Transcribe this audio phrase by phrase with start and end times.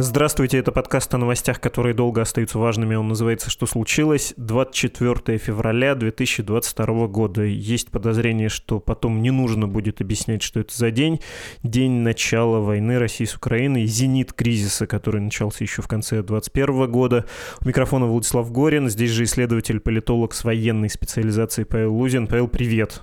[0.00, 2.94] Здравствуйте, это подкаст о новостях, которые долго остаются важными.
[2.94, 7.42] Он называется «Что случилось?» 24 февраля 2022 года.
[7.42, 11.20] Есть подозрение, что потом не нужно будет объяснять, что это за день.
[11.64, 17.24] День начала войны России с Украиной, зенит кризиса, который начался еще в конце 2021 года.
[17.60, 22.28] У микрофона Владислав Горин, здесь же исследователь-политолог с военной специализацией Павел Лузин.
[22.28, 23.02] Павел, привет.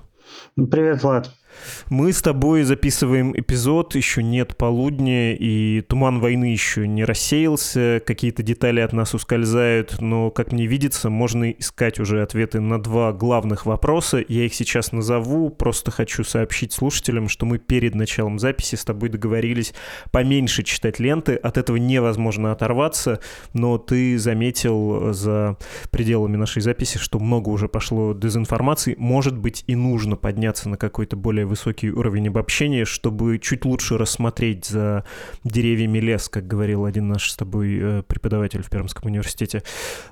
[0.55, 1.29] Привет, Влад.
[1.89, 8.43] Мы с тобой записываем эпизод, еще нет полудня, и туман войны еще не рассеялся, какие-то
[8.43, 13.65] детали от нас ускользают, но, как мне видится, можно искать уже ответы на два главных
[13.65, 14.23] вопроса.
[14.27, 19.09] Я их сейчас назову, просто хочу сообщить слушателям, что мы перед началом записи с тобой
[19.09, 19.73] договорились
[20.11, 23.19] поменьше читать ленты, от этого невозможно оторваться,
[23.53, 25.57] но ты заметил за
[25.91, 31.15] пределами нашей записи, что много уже пошло дезинформации, может быть и нужно подняться на какой-то
[31.15, 35.05] более высокий уровень обобщения, чтобы чуть лучше рассмотреть за
[35.43, 39.63] деревьями лес, как говорил один наш с тобой э, преподаватель в Пермском университете.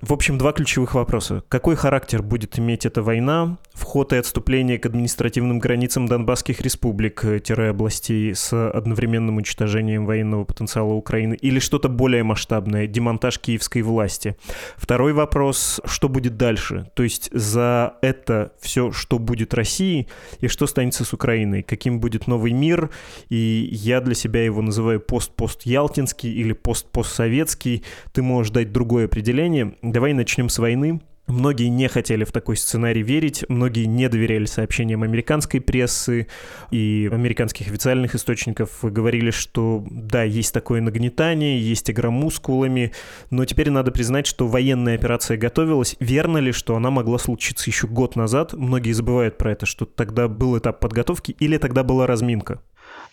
[0.02, 1.44] В общем, два ключевых вопроса.
[1.50, 3.58] Какой характер будет иметь эта война?
[3.74, 11.34] Вход и отступление к административным границам Донбасских республик-областей э, с одновременным уничтожением военного потенциала Украины
[11.36, 14.38] или что-то более масштабное, демонтаж киевской власти?
[14.78, 16.92] Второй вопрос, что будет дальше?
[16.94, 20.08] То есть за это все, что будет России
[20.40, 21.23] и что станется с Украиной?
[21.24, 22.90] Украиной, каким будет новый мир,
[23.30, 29.76] и я для себя его называю пост-пост-ялтинский или пост-постсоветский, ты можешь дать другое определение.
[29.82, 31.00] Давай начнем с войны.
[31.28, 36.28] Многие не хотели в такой сценарий верить, многие не доверяли сообщениям американской прессы
[36.70, 42.92] и американских официальных источников говорили, что да, есть такое нагнетание, есть игра мускулами,
[43.30, 45.96] но теперь надо признать, что военная операция готовилась.
[46.02, 48.52] Верно ли, что она могла случиться еще год назад?
[48.52, 52.62] Многие забывают про это, что тогда был этап подготовки или тогда была разминка?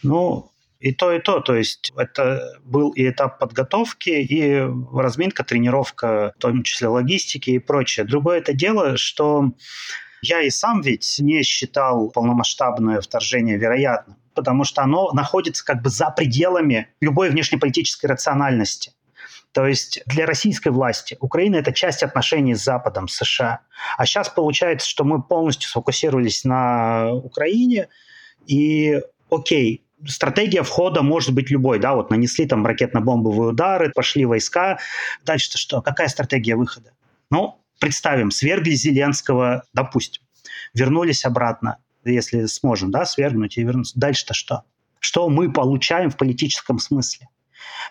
[0.03, 0.50] Ну,
[0.81, 1.41] и то, и то.
[1.41, 7.59] То есть это был и этап подготовки, и разминка, тренировка, в том числе логистики и
[7.59, 8.07] прочее.
[8.07, 9.53] Другое это дело, что
[10.23, 15.91] я и сам ведь не считал полномасштабное вторжение вероятным, потому что оно находится как бы
[15.91, 18.93] за пределами любой внешнеполитической рациональности.
[19.53, 23.61] То есть для российской власти Украина– это часть отношений с Западом, с США.
[23.99, 27.89] А сейчас получается, что мы полностью сфокусировались на Украине,
[28.47, 34.79] и окей, стратегия входа может быть любой, да, вот нанесли там ракетно-бомбовые удары, пошли войска,
[35.25, 36.93] дальше что, какая стратегия выхода?
[37.31, 40.23] Ну, представим, свергли Зеленского, допустим,
[40.75, 43.99] вернулись обратно, если сможем, да, свергнуть и вернуться.
[43.99, 44.65] Дальше-то что?
[44.99, 47.29] Что мы получаем в политическом смысле?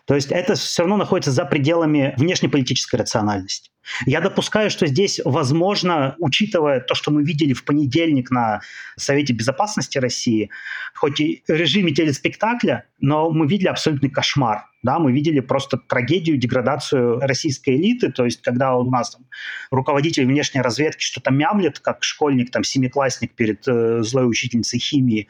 [0.06, 3.72] То есть это все равно находится за пределами внешнеполитической рациональности.
[4.06, 8.62] Я допускаю, что здесь возможно, учитывая то, что мы видели в понедельник на
[8.98, 10.50] Совете Безопасности России,
[10.94, 14.66] хоть и в режиме телеспектакля, но мы видели абсолютный кошмар.
[14.82, 19.26] Да, мы видели просто трагедию, деградацию российской элиты, то есть когда у нас там,
[19.72, 25.28] руководитель внешней разведки что-то мямлет, как школьник, там, семиклассник перед э, злой учительницей химии,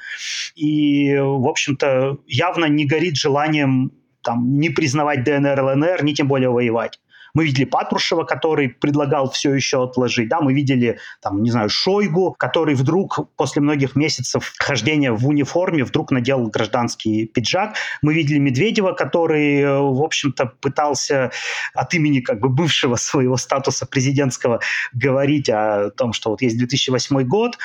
[0.55, 3.91] и, в общем-то, явно не горит желанием
[4.21, 6.99] там, не признавать ДНР, ЛНР, не тем более воевать.
[7.33, 10.29] Мы видели Патрушева, который предлагал все еще отложить.
[10.29, 15.83] Да, мы видели, там, не знаю, Шойгу, который вдруг после многих месяцев хождения в униформе
[15.83, 17.75] вдруг надел гражданский пиджак.
[18.01, 21.31] Мы видели Медведева, который, э, в общем-то, пытался
[21.73, 24.59] от имени как бы бывшего своего статуса президентского
[24.93, 27.57] говорить о том, что вот есть 2008 год,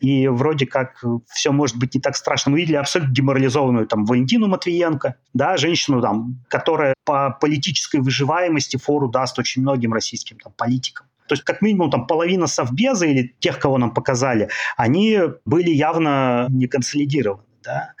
[0.00, 2.52] и вроде как все может быть не так страшно.
[2.52, 9.08] Мы видели абсолютно деморализованную там Валентину Матвиенко, да, женщину там, которая по политической выживаемости фору
[9.08, 11.06] даст очень многим российским там, политикам.
[11.28, 16.46] То есть, как минимум, там половина совбеза или тех, кого нам показали, они были явно
[16.50, 17.44] не консолидированы.
[17.62, 17.94] Да?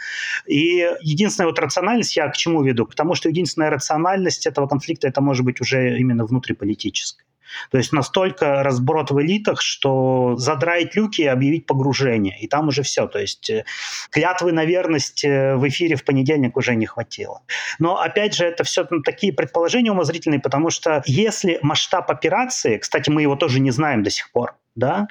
[0.46, 2.84] И единственная вот рациональность, я к чему веду?
[2.84, 7.24] К тому, что единственная рациональность этого конфликта, это может быть уже именно внутриполитическая.
[7.70, 12.38] То есть настолько разброд в элитах, что задраить люки и объявить погружение.
[12.40, 13.06] И там уже все.
[13.06, 13.64] То есть э,
[14.10, 17.42] клятвы на верность э, в эфире в понедельник уже не хватило.
[17.78, 23.22] Но опять же, это все такие предположения умозрительные, потому что если масштаб операции, кстати, мы
[23.22, 25.08] его тоже не знаем до сих пор, да,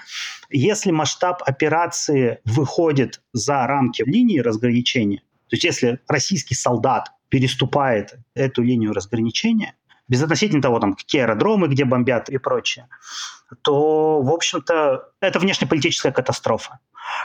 [0.49, 8.61] если масштаб операции выходит за рамки линии разграничения, то есть если российский солдат переступает эту
[8.61, 9.75] линию разграничения,
[10.11, 12.87] безотносительно того, там, какие аэродромы, где бомбят и прочее,
[13.61, 16.79] то, в общем-то, это внешнеполитическая катастрофа.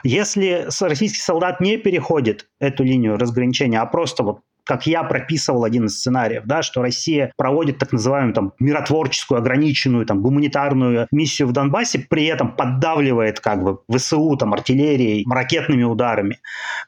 [0.04, 5.86] Если российский солдат не переходит эту линию разграничения, а просто вот как я прописывал один
[5.86, 11.52] из сценариев, да, что Россия проводит так называемую там, миротворческую, ограниченную, там, гуманитарную миссию в
[11.52, 16.40] Донбассе, при этом поддавливает как бы ВСУ там, артиллерией, ракетными ударами,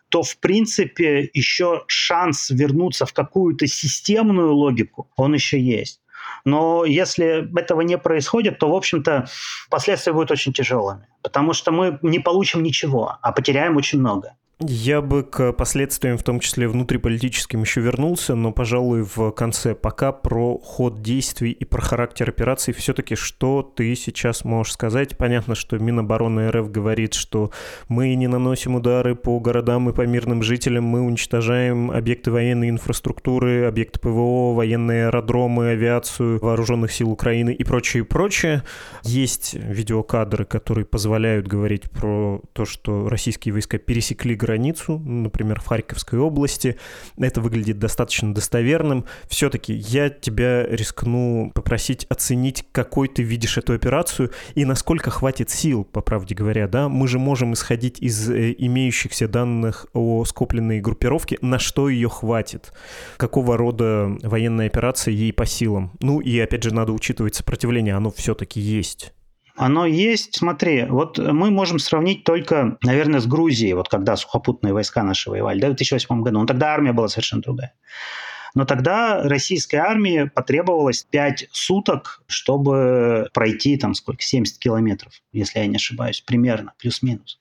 [0.09, 6.01] то, в принципе, еще шанс вернуться в какую-то системную логику, он еще есть.
[6.45, 9.29] Но если этого не происходит, то, в общем-то,
[9.71, 11.07] последствия будут очень тяжелыми.
[11.23, 14.35] Потому что мы не получим ничего, а потеряем очень много.
[14.61, 19.77] Я бы к последствиям, в том числе внутриполитическим, еще вернулся, но, пожалуй, в конце.
[19.77, 25.17] Пока про ход действий и про характер операций, все-таки что ты сейчас можешь сказать?
[25.17, 27.53] Понятно, что Минобороны РФ говорит, что
[27.87, 33.65] мы не наносим удары по городам и по мирным жителям, мы уничтожаем объекты военной инфраструктуры,
[33.65, 38.65] объекты ПВО, военные аэродромы, авиацию вооруженных сил Украины и прочее, прочее.
[39.05, 46.19] Есть видеокадры, которые позволяют говорить про то, что российские войска пересекли границу, например, в Харьковской
[46.19, 46.77] области.
[47.19, 49.05] Это выглядит достаточно достоверным.
[49.29, 55.85] Все-таки я тебя рискну попросить оценить, какой ты видишь эту операцию и насколько хватит сил,
[55.85, 56.89] по правде говоря, да?
[56.89, 62.73] Мы же можем исходить из э, имеющихся данных о скопленной группировке, на что ее хватит,
[63.19, 65.93] какого рода военная операция ей по силам.
[66.01, 69.13] Ну и опять же надо учитывать сопротивление, оно все-таки есть.
[69.59, 70.37] Оно есть.
[70.37, 75.61] Смотри, вот мы можем сравнить только, наверное, с Грузией, вот когда сухопутные войска наши воевали,
[75.61, 76.39] да, в 2008 году.
[76.39, 77.75] Но тогда армия была совершенно другая.
[78.55, 85.67] Но тогда российской армии потребовалось 5 суток, чтобы пройти там сколько, 70 километров, если я
[85.67, 87.41] не ошибаюсь, примерно, плюс-минус.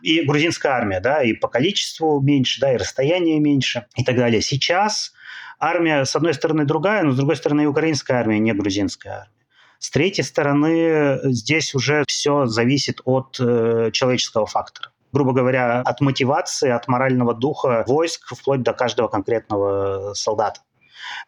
[0.00, 4.40] И грузинская армия, да, и по количеству меньше, да, и расстояние меньше и так далее.
[4.40, 5.12] Сейчас
[5.60, 9.41] армия, с одной стороны, другая, но с другой стороны, и украинская армия, не грузинская армия.
[9.82, 16.70] С третьей стороны, здесь уже все зависит от э, человеческого фактора грубо говоря, от мотивации,
[16.70, 20.62] от морального духа войск, вплоть до каждого конкретного солдата.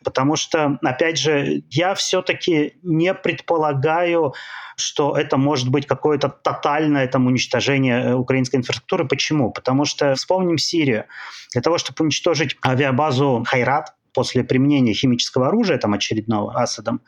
[0.03, 4.33] Потому что, опять же, я все-таки не предполагаю,
[4.77, 9.07] что это может быть какое-то тотальное там, уничтожение э, украинской инфраструктуры.
[9.07, 9.51] Почему?
[9.51, 11.05] Потому что вспомним Сирию.
[11.53, 17.03] Для того, чтобы уничтожить авиабазу Хайрат, после применения химического оружия, там очередного Асадом,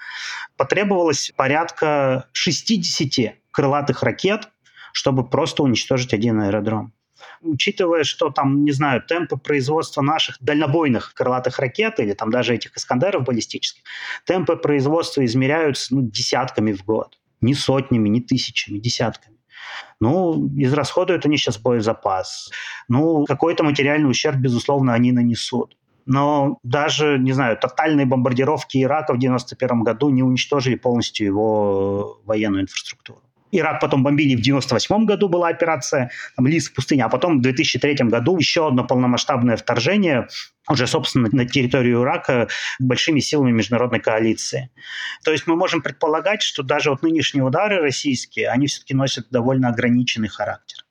[0.57, 4.51] потребовалось порядка 60 крылатых ракет,
[4.93, 6.93] чтобы просто уничтожить один аэродром.
[7.41, 12.77] Учитывая, что там, не знаю, темпы производства наших дальнобойных крылатых ракет или там даже этих
[12.77, 13.83] Искандеров баллистических,
[14.25, 17.19] темпы производства измеряются ну, десятками в год.
[17.41, 19.37] Не сотнями, не тысячами, десятками.
[20.01, 22.51] Ну, израсходуют они сейчас боезапас.
[22.89, 25.77] Ну, какой-то материальный ущерб, безусловно, они нанесут
[26.07, 32.63] но даже, не знаю, тотальные бомбардировки Ирака в 1991 году не уничтожили полностью его военную
[32.63, 33.21] инфраструктуру.
[33.53, 37.43] Ирак потом бомбили в 98 году была операция, там, Лис в пустыне, а потом в
[37.43, 40.29] 2003 году еще одно полномасштабное вторжение
[40.69, 42.49] уже, собственно, на территорию Ирака
[42.81, 44.71] большими силами международной коалиции.
[45.25, 49.69] То есть мы можем предполагать, что даже вот нынешние удары российские, они все-таки носят довольно
[49.69, 50.86] ограниченный характер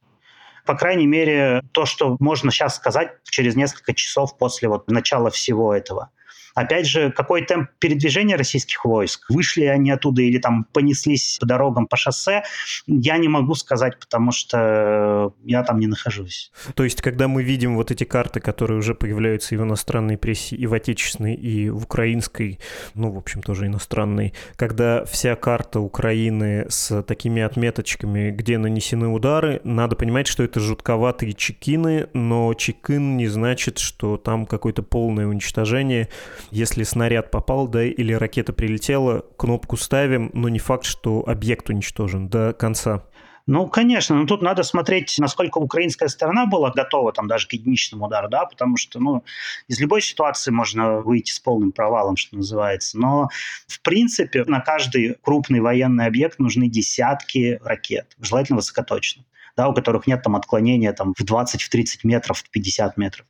[0.66, 5.74] по крайней мере, то, что можно сейчас сказать через несколько часов после вот начала всего
[5.74, 6.10] этого.
[6.56, 9.26] Опять же, какой темп передвижения российских войск?
[9.30, 12.44] Вышли они оттуда или там понеслись по дорогам, по шоссе?
[12.88, 16.52] Я не могу сказать, потому что я там не нахожусь.
[16.76, 20.56] То есть, когда мы видим вот эти карты, которые уже появляются и в иностранной прессе,
[20.56, 22.60] и в отечественной, и в украинской,
[22.94, 29.60] ну, в общем, тоже иностранной, когда вся карта Украины с такими отметочками, где нанесены удары,
[29.66, 36.08] надо понимать, что это жутковатые чекины, но чекин не значит, что там какое-то полное уничтожение
[36.52, 42.28] если снаряд попал, да, или ракета прилетела, кнопку ставим, но не факт, что объект уничтожен
[42.28, 43.06] до конца.
[43.48, 48.06] Ну, конечно, но тут надо смотреть, насколько украинская сторона была готова там даже к единичному
[48.08, 49.24] удару, да, потому что, ну,
[49.68, 52.98] из любой ситуации можно выйти с полным провалом, что называется.
[52.98, 53.30] Но,
[53.68, 59.26] в принципе, на каждый крупный военный объект нужны десятки ракет, желательно высокоточных
[59.58, 63.26] да, у которых нет там отклонения там, в 20, в 30 метров, в 50 метров.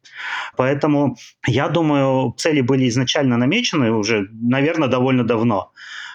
[0.57, 1.17] Поэтому
[1.47, 5.71] я думаю, цели были изначально намечены уже, наверное, довольно давно.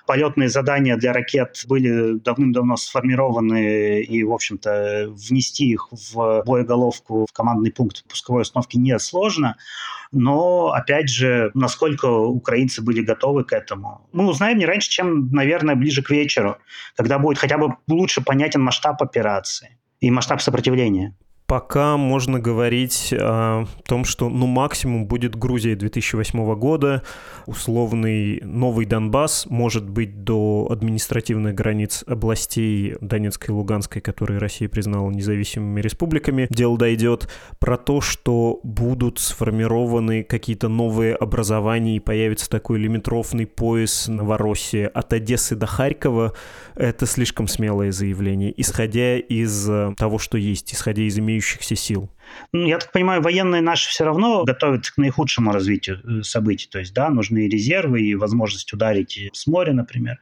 [0.07, 7.33] Полетные задания для ракет были давным-давно сформированы, и, в общем-то, внести их в боеголовку, в
[7.33, 9.57] командный пункт пусковой установки не сложно.
[10.11, 15.77] Но, опять же, насколько украинцы были готовы к этому, мы узнаем не раньше, чем, наверное,
[15.77, 16.57] ближе к вечеру,
[16.97, 21.15] когда будет хотя бы лучше понятен масштаб операции и масштаб сопротивления.
[21.51, 27.03] Пока можно говорить о том, что ну максимум будет Грузия 2008 года,
[27.47, 35.11] условный новый Донбасс, может быть до административных границ областей Донецкой и Луганской, которые Россия признала
[35.11, 37.29] независимыми республиками, дело дойдет.
[37.59, 45.13] Про то, что будут сформированы какие-то новые образования и появится такой лимитрофный пояс Новороссии от
[45.13, 46.33] Одессы до Харькова,
[46.77, 52.09] это слишком смелое заявление, исходя из того, что есть, исходя из имеющихся имеющихся сил.
[52.53, 56.69] Ну, я так понимаю, военные наши все равно готовятся к наихудшему развитию э, событий.
[56.71, 60.19] То есть, да, нужны резервы и возможность ударить с моря, например.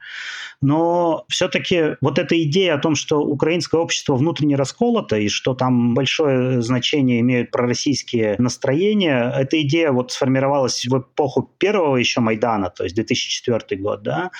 [0.61, 5.93] Но все-таки вот эта идея о том, что украинское общество внутренне расколото и что там
[5.93, 12.83] большое значение имеют пророссийские настроения, эта идея вот сформировалась в эпоху первого еще Майдана, то
[12.83, 14.31] есть 2004 год, да,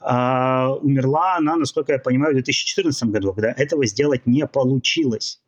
[0.00, 5.40] а умерла она, насколько я понимаю, в 2014 году, когда этого сделать не получилось.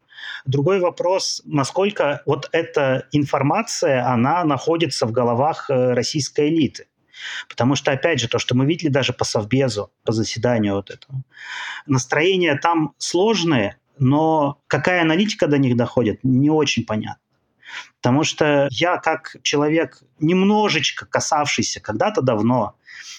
[0.45, 6.87] Другой вопрос, насколько вот эта информация, она находится в головах э, российской элиты.
[7.49, 11.23] Потому что, опять же, то, что мы видели даже по Совбезу, по заседанию вот этого,
[11.87, 17.21] настроения там сложные, но какая аналитика до них доходит, не очень понятно.
[17.97, 22.77] Потому что я, как человек, немножечко касавшийся когда-то давно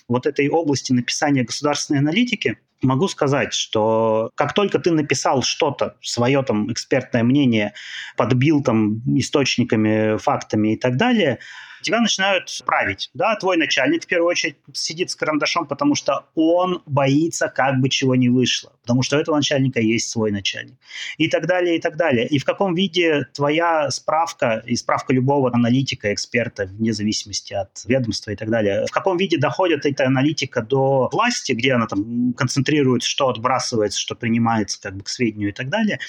[0.08, 6.44] вот этой области написания государственной аналитики, могу сказать, что как только ты написал что-то, свое
[6.44, 7.74] там экспертное мнение,
[8.18, 11.40] подбил там источниками, фактами и так далее,
[11.82, 13.10] тебя начинают править.
[13.14, 17.90] Да, твой начальник в первую очередь сидит с карандашом, потому что он боится, как бы
[17.90, 18.74] чего не вышло.
[18.82, 20.76] Потому что у этого начальника есть свой начальник.
[21.18, 22.28] И так далее, и так далее.
[22.28, 28.32] И в каком виде твоя справка и справка любого аналитика, эксперта, вне зависимости от ведомства
[28.32, 33.04] и так далее, в каком виде доходит эта аналитика до власти, где она там концентрирует,
[33.04, 36.00] что отбрасывается, что принимается как бы к сведению и так далее,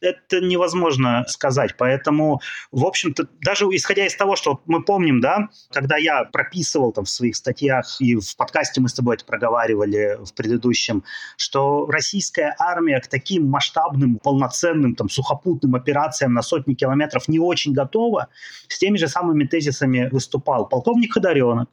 [0.00, 1.76] это невозможно сказать.
[1.76, 7.04] Поэтому, в общем-то, даже исходя из того, что мы помним да, когда я прописывал там
[7.04, 11.04] в своих статьях, и в подкасте мы с тобой это проговаривали в предыдущем,
[11.36, 17.72] что российская армия к таким масштабным, полноценным там сухопутным операциям на сотни километров не очень
[17.72, 18.28] готова,
[18.68, 21.68] с теми же самыми тезисами выступал полковник Ходоренок,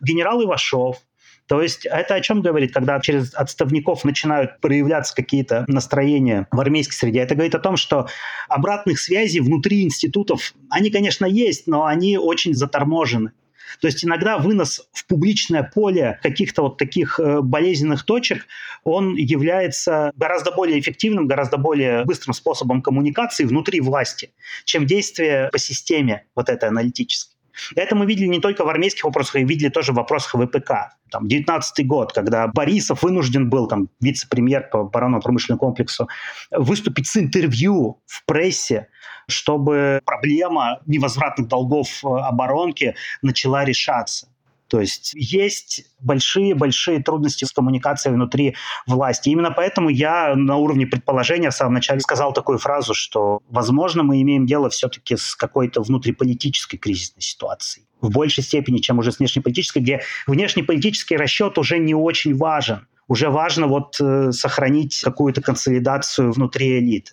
[0.00, 0.98] генерал Ивашов,
[1.52, 6.94] то есть это о чем говорит, когда через отставников начинают проявляться какие-то настроения в армейской
[6.94, 7.18] среде?
[7.18, 8.08] Это говорит о том, что
[8.48, 13.32] обратных связей внутри институтов, они, конечно, есть, но они очень заторможены.
[13.82, 18.46] То есть иногда вынос в публичное поле каких-то вот таких э, болезненных точек,
[18.82, 24.32] он является гораздо более эффективным, гораздо более быстрым способом коммуникации внутри власти,
[24.64, 27.31] чем действие по системе вот этой аналитической.
[27.76, 30.96] Это мы видели не только в армейских вопросах, и видели тоже в вопросах ВПК.
[31.10, 36.08] Там, 19 год, когда Борисов вынужден был, там, вице-премьер по оборонно-промышленному комплексу,
[36.50, 38.88] выступить с интервью в прессе,
[39.28, 44.31] чтобы проблема невозвратных долгов э, оборонки начала решаться.
[44.72, 49.28] То есть есть большие-большие трудности с коммуникацией внутри власти.
[49.28, 54.22] Именно поэтому я на уровне предположения в самом начале сказал такую фразу, что, возможно, мы
[54.22, 59.80] имеем дело все-таки с какой-то внутриполитической кризисной ситуацией в большей степени, чем уже с внешнеполитической,
[59.80, 62.86] где внешнеполитический расчет уже не очень важен.
[63.08, 67.12] Уже важно вот э, сохранить какую-то консолидацию внутри элиты.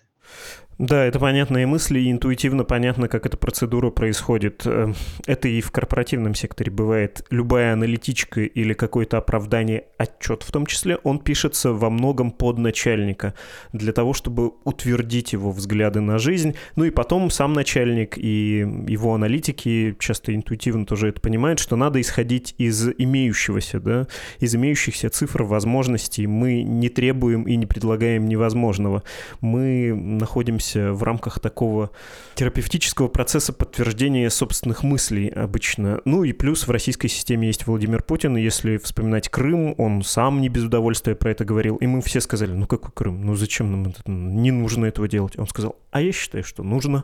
[0.80, 4.62] Да, это понятные мысли, и интуитивно понятно, как эта процедура происходит.
[4.66, 4.94] Э,
[5.28, 7.26] это и в корпоративном секторе бывает.
[7.30, 13.34] Любая аналитичка или какое-то оправдание, отчет в том числе, он пишется во многом под начальника,
[13.74, 16.56] для того, чтобы утвердить его взгляды на жизнь.
[16.78, 22.00] Ну и потом сам начальник и его аналитики часто интуитивно тоже это понимают, что надо
[22.00, 24.08] исходить из имеющегося, да,
[24.40, 26.26] из имеющихся цифр, возможностей.
[26.26, 29.04] Мы не требуем и не предлагаем невозможного.
[29.42, 31.92] Мы находимся находимся в рамках такого
[32.36, 36.02] терапевтического процесса подтверждения собственных мыслей обычно.
[36.06, 40.42] Ну и плюс в российской системе есть Владимир Путин, и если вспоминать Крым, он сам
[40.42, 43.72] не без удовольствия про это говорил, и мы все сказали, ну какой Крым, ну зачем
[43.72, 45.38] нам это, не нужно этого делать.
[45.38, 47.04] Он сказал, а я считаю, что нужно.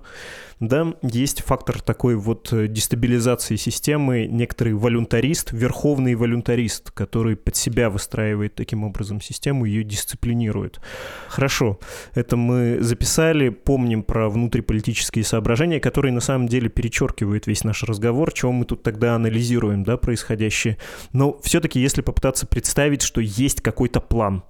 [0.60, 8.55] Да, есть фактор такой вот дестабилизации системы, некоторый волюнтарист, верховный волюнтарист, который под себя выстраивает
[8.55, 10.79] таким образом систему, ее дисциплинирует.
[11.27, 11.79] Хорошо,
[12.13, 18.31] это мы записали, помним про внутриполитические соображения, которые на самом деле перечеркивают весь наш разговор,
[18.31, 20.77] чего мы тут тогда анализируем, да, происходящее.
[21.13, 24.43] Но все-таки, если попытаться представить, что есть какой-то план,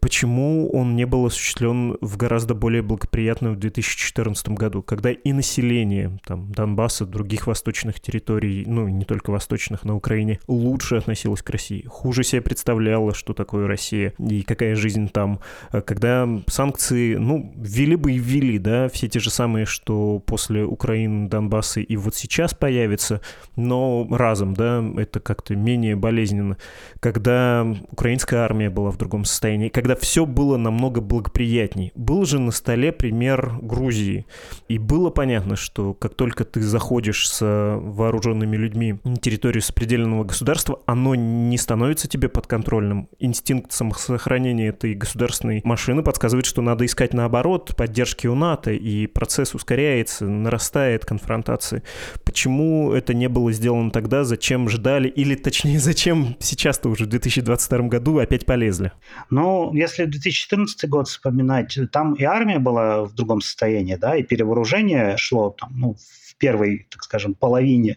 [0.00, 6.18] почему он не был осуществлен в гораздо более благоприятном в 2014 году, когда и население
[6.24, 11.84] там, Донбасса, других восточных территорий, ну, не только восточных, на Украине, лучше относилось к России,
[11.86, 15.40] хуже себе представляло, что такое Россия и какая жизнь там,
[15.86, 21.28] когда санкции, ну, ввели бы и ввели, да, все те же самые, что после Украины,
[21.28, 23.20] Донбасса и вот сейчас появятся,
[23.56, 26.56] но разом, да, это как-то менее болезненно.
[27.00, 31.92] Когда украинская армия была в другом состоянии, когда все было намного благоприятней.
[31.94, 34.26] Был же на столе пример Грузии.
[34.68, 37.40] И было понятно, что как только ты заходишь с
[37.80, 43.08] вооруженными людьми на территорию сопредельного государства, оно не становится тебе подконтрольным.
[43.18, 49.54] Инстинкт самосохранения этой государственной машины подсказывает, что надо искать наоборот поддержки у НАТО, и процесс
[49.54, 51.82] ускоряется, нарастает конфронтации.
[52.24, 57.88] Почему это не было сделано тогда, зачем ждали, или точнее, зачем сейчас-то уже в 2022
[57.88, 58.92] году опять полезли?
[59.30, 65.16] Ну, если 2014 год вспоминать, там и армия была в другом состоянии, да, и перевооружение
[65.16, 67.96] шло там, ну, в первой, так скажем, половине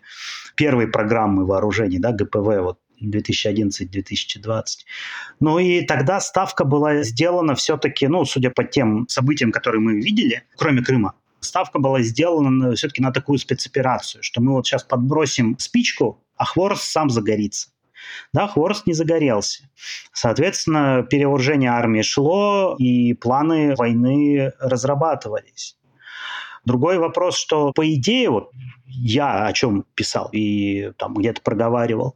[0.55, 4.63] первой программы вооружений, да, ГПВ, вот 2011-2020.
[5.39, 10.43] Ну и тогда ставка была сделана все-таки, ну, судя по тем событиям, которые мы видели,
[10.55, 16.23] кроме Крыма, ставка была сделана все-таки на такую спецоперацию, что мы вот сейчас подбросим спичку,
[16.37, 17.69] а хворост сам загорится.
[18.33, 19.69] Да, Хворост не загорелся.
[20.11, 25.77] Соответственно, перевооружение армии шло, и планы войны разрабатывались.
[26.65, 28.51] Другой вопрос, что по идее, вот
[28.85, 32.15] я о чем писал и там где-то проговаривал,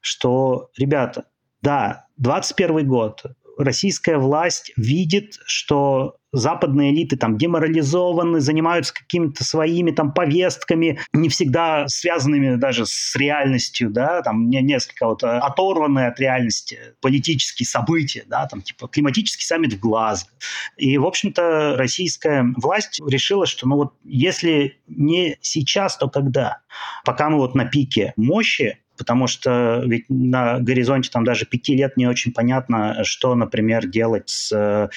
[0.00, 1.24] что, ребята,
[1.62, 3.24] да, 21 год,
[3.58, 11.86] российская власть видит, что западные элиты там деморализованы, занимаются какими-то своими там повестками, не всегда
[11.88, 18.24] связанными даже с реальностью, да, там не, несколько вот э, оторванные от реальности политические события,
[18.26, 20.30] да, там типа климатический саммит в Глазго.
[20.78, 26.60] И, в общем-то, российская власть решила, что ну вот если не сейчас, то когда?
[27.04, 31.96] Пока мы вот на пике мощи, потому что ведь на горизонте там даже пяти лет
[31.96, 34.52] не очень понятно, что, например, делать с...
[34.52, 34.88] Э,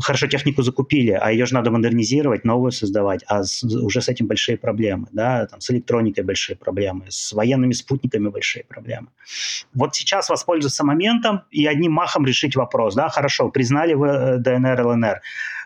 [0.00, 4.26] хорошо, технику закупили, а ее же надо модернизировать, новую создавать, а с, уже с этим
[4.26, 9.08] большие проблемы, да, там с электроникой большие проблемы, с военными спутниками большие проблемы.
[9.74, 14.86] Вот сейчас воспользоваться моментом и одним махом решить вопрос, да, хорошо, признали вы э, ДНР,
[14.86, 15.20] ЛНР,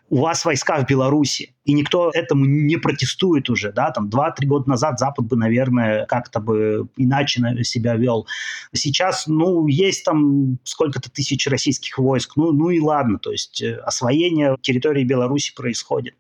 [0.09, 4.69] у вас войска в Беларуси, и никто этому не протестует уже, да, там 2-3 года
[4.69, 8.27] назад Запад бы, наверное, как-то бы иначе себя вел.
[8.75, 13.77] Сейчас, ну, есть там сколько-то тысяч российских войск, ну, ну и ладно, то есть э,
[13.77, 16.15] освоение территории Беларуси происходит.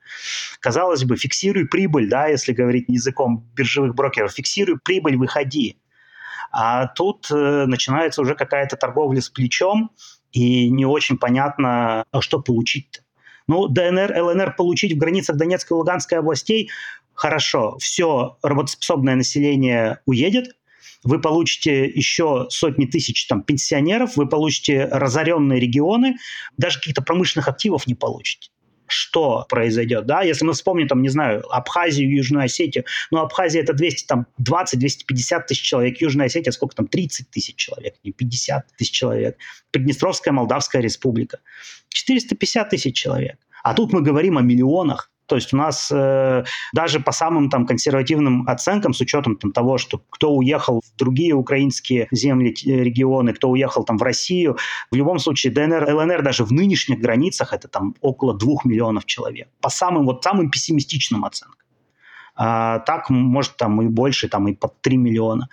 [0.60, 5.76] Казалось бы, фиксируй прибыль, да, если говорить языком биржевых брокеров, фиксируй прибыль, выходи.
[6.50, 9.90] А тут э, начинается уже какая-то торговля с плечом,
[10.32, 13.00] и не очень понятно, а что получить-то.
[13.48, 16.70] Ну, ДНР, ЛНР получить в границах Донецкой и Луганской областей
[17.14, 17.76] хорошо.
[17.78, 20.56] Все работоспособное население уедет,
[21.04, 26.16] вы получите еще сотни тысяч там, пенсионеров, вы получите разоренные регионы,
[26.56, 28.51] даже каких-то промышленных активов не получите
[28.92, 33.72] что произойдет, да, если мы вспомним, там, не знаю, Абхазию, Южную Осетию, ну, Абхазия это
[33.72, 38.92] 200, там, 20-250 тысяч человек, Южная Осетия сколько там, 30 тысяч человек, не 50 тысяч
[38.92, 39.36] человек,
[39.70, 41.38] Приднестровская Молдавская Республика,
[41.88, 43.38] 450 тысяч человек.
[43.62, 47.66] А тут мы говорим о миллионах, то есть у нас э, даже по самым там
[47.66, 53.32] консервативным оценкам, с учетом там, того, что кто уехал в другие украинские земли, э, регионы,
[53.32, 54.58] кто уехал там в Россию,
[54.90, 59.48] в любом случае ДНР, ЛНР даже в нынешних границах это там около двух миллионов человек.
[59.62, 61.56] По самым вот самым пессимистичным оценкам.
[62.36, 65.48] А, так, может, там и больше, там и под 3 миллиона.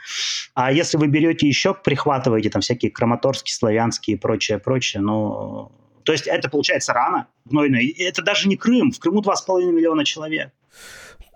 [0.56, 5.72] А если вы берете еще, прихватываете там всякие краматорские, славянские и прочее, прочее, ну,
[6.10, 7.78] то есть это получается рано, гнойно.
[8.00, 8.92] Это даже не Крым.
[8.92, 10.50] В Крыму 2,5 миллиона человек.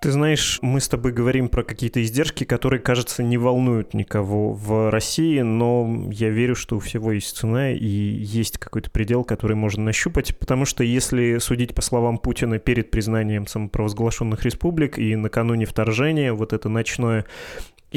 [0.01, 4.89] Ты знаешь, мы с тобой говорим про какие-то издержки, которые, кажется, не волнуют никого в
[4.89, 9.83] России, но я верю, что у всего есть цена и есть какой-то предел, который можно
[9.83, 16.33] нащупать, потому что если судить по словам Путина перед признанием самопровозглашенных республик и накануне вторжения,
[16.33, 17.25] вот это ночное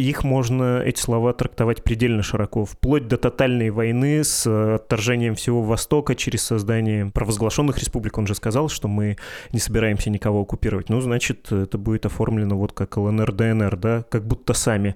[0.01, 6.15] их можно, эти слова, трактовать предельно широко, вплоть до тотальной войны с отторжением всего Востока
[6.15, 8.19] через создание провозглашенных республик.
[8.19, 9.17] Он же сказал, что мы
[9.53, 10.89] не собираемся никого оккупировать.
[10.89, 14.95] Ну, значит, это будет оформлено вот как ЛНР, ДНР, да, как будто сами.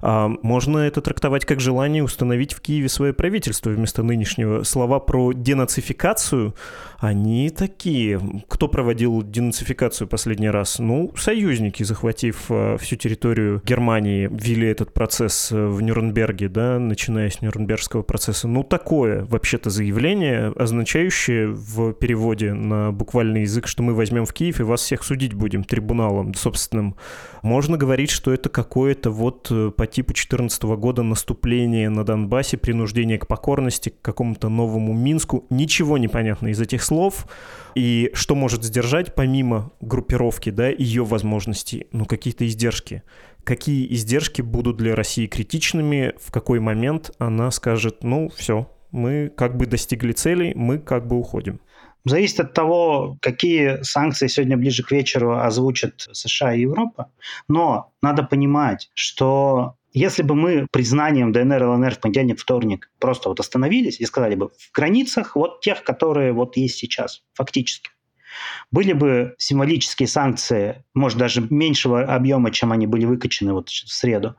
[0.00, 4.62] А можно это трактовать как желание установить в Киеве свое правительство вместо нынешнего.
[4.62, 6.54] Слова про денацификацию,
[7.02, 8.20] они такие.
[8.46, 10.78] Кто проводил денацификацию последний раз?
[10.78, 17.42] Ну, союзники, захватив э, всю территорию Германии ввели этот процесс в Нюрнберге, да, начиная с
[17.42, 18.46] Нюрнбергского процесса.
[18.46, 24.60] Ну, такое вообще-то заявление, означающее в переводе на буквальный язык, что мы возьмем в Киев
[24.60, 26.94] и вас всех судить будем трибуналом собственным.
[27.42, 33.18] Можно говорить, что это какое-то вот э, по типу 2014 года наступление на Донбассе, принуждение
[33.18, 35.46] к покорности, к какому-то новому Минску.
[35.50, 36.91] Ничего не понятно из этих слов.
[37.74, 43.02] И что может сдержать, помимо группировки, да, ее возможностей, ну, какие-то издержки.
[43.44, 49.56] Какие издержки будут для России критичными, в какой момент она скажет, ну, все, мы как
[49.56, 51.60] бы достигли целей, мы как бы уходим.
[52.04, 57.10] Зависит от того, какие санкции сегодня ближе к вечеру озвучат США и Европа.
[57.48, 63.28] Но надо понимать, что если бы мы признанием ДНР и ЛНР в понедельник, вторник просто
[63.28, 67.90] вот остановились и сказали бы в границах вот тех, которые вот есть сейчас, фактически,
[68.70, 74.36] были бы символические санкции, может, даже меньшего объема, чем они были выкачаны вот в среду,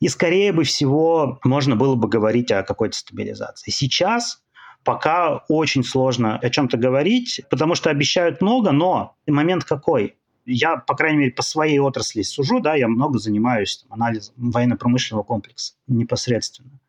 [0.00, 3.70] и, скорее бы всего, можно было бы говорить о какой-то стабилизации.
[3.70, 4.42] Сейчас
[4.84, 10.16] пока очень сложно о чем-то говорить, потому что обещают много, но момент какой?
[10.44, 15.24] Я, по крайней мере, по своей отрасли сужу, да, я много занимаюсь там, анализом военно-промышленного
[15.24, 16.80] комплекса непосредственно.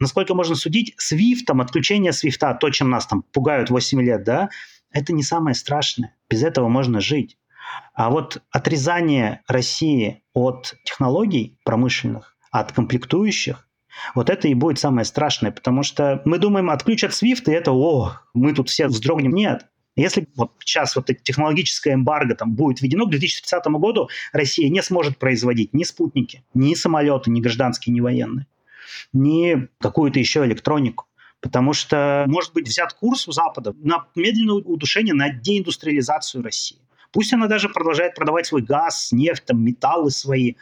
[0.00, 4.50] Насколько можно судить, свифтом, отключение свифта, то, чем нас там пугают 8 лет, да,
[4.90, 6.14] это не самое страшное.
[6.28, 7.38] Без этого можно жить.
[7.94, 13.68] А вот отрезание России от технологий промышленных, от комплектующих,
[14.14, 18.20] вот это и будет самое страшное, потому что мы думаем, отключат SWIFT, и это, о,
[18.34, 19.32] мы тут все вздрогнем.
[19.32, 24.82] Нет, если вот сейчас вот технологическое эмбарго там будет введено, к 2030 году Россия не
[24.82, 28.46] сможет производить ни спутники, ни самолеты, ни гражданские, ни военные,
[29.12, 31.06] ни какую-то еще электронику.
[31.40, 36.78] Потому что может быть взят курс у Запада на медленное удушение, на деиндустриализацию России.
[37.12, 40.54] Пусть она даже продолжает продавать свой газ, нефть, там, металлы свои,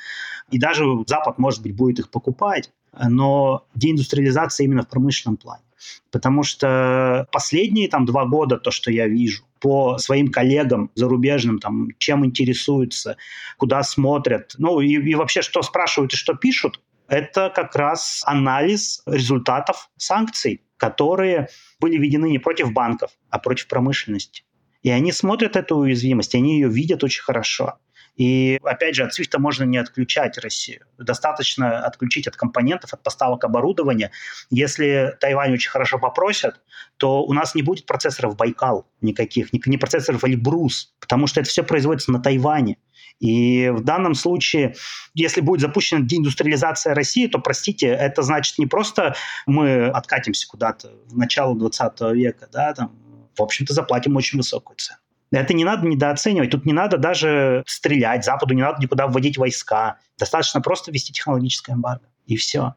[0.51, 5.62] и даже Запад, может быть, будет их покупать, но деиндустриализация именно в промышленном плане.
[6.11, 11.88] Потому что последние там два года, то, что я вижу, по своим коллегам зарубежным, там,
[11.99, 13.16] чем интересуются,
[13.57, 19.03] куда смотрят, ну и, и вообще, что спрашивают и что пишут, это как раз анализ
[19.07, 24.45] результатов санкций, которые были введены не против банков, а против промышленности.
[24.83, 27.75] И они смотрят эту уязвимость, они ее видят очень хорошо.
[28.16, 30.85] И опять же, от SWIFT можно не отключать Россию.
[30.98, 34.11] Достаточно отключить от компонентов, от поставок оборудования.
[34.51, 36.61] Если Тайвань очень хорошо попросят,
[36.98, 41.48] то у нас не будет процессоров Байкал никаких, ни, ни процессоров Эльбрус, потому что это
[41.48, 42.77] все производится на Тайване.
[43.18, 44.75] И в данном случае,
[45.14, 49.14] если будет запущена деиндустриализация России, то, простите, это значит не просто
[49.46, 52.92] мы откатимся куда-то в начало 20 века, да, там,
[53.37, 54.98] в общем-то, заплатим очень высокую цену.
[55.33, 56.51] Это не надо недооценивать.
[56.51, 58.25] Тут не надо даже стрелять.
[58.25, 59.99] Западу не надо никуда вводить войска.
[60.18, 62.07] Достаточно просто вести технологическое эмбарго.
[62.27, 62.75] И все.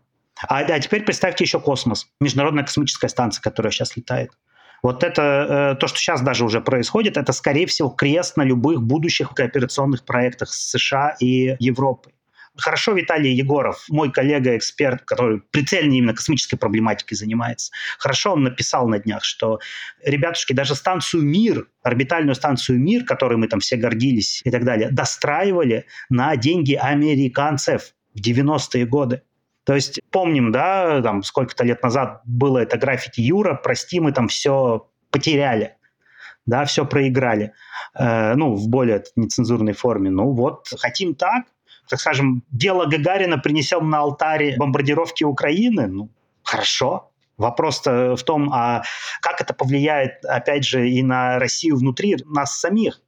[0.48, 2.08] А, а теперь представьте еще космос.
[2.20, 4.32] Международная космическая станция, которая сейчас летает.
[4.82, 8.82] Вот это, э, то, что сейчас даже уже происходит, это, скорее всего, крест на любых
[8.82, 12.15] будущих кооперационных проектах с США и Европой.
[12.58, 19.00] Хорошо Виталий Егоров, мой коллега-эксперт, который прицельно именно космической проблематикой занимается, хорошо он написал на
[19.00, 19.60] днях, что,
[20.04, 24.90] ребятушки, даже станцию «Мир», орбитальную станцию «Мир», которой мы там все гордились и так далее,
[24.90, 29.22] достраивали на деньги американцев в 90-е годы.
[29.66, 34.28] То есть помним, да, там сколько-то лет назад было это граффити Юра, прости, мы там
[34.28, 35.76] все потеряли,
[36.46, 37.54] да, все проиграли,
[37.96, 40.12] э, ну, в более нецензурной форме.
[40.12, 41.46] Ну вот, хотим так,
[41.88, 46.10] так скажем, дело Гагарина принесем на алтарь бомбардировки Украины, ну,
[46.44, 47.12] хорошо.
[47.38, 48.84] Вопрос-то в том, а
[49.22, 53.02] как это повлияет, опять же, и на Россию внутри нас самих.